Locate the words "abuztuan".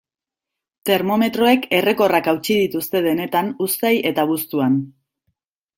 4.29-4.85